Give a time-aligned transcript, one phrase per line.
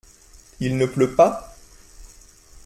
[0.59, 1.53] Il ne pleut pas?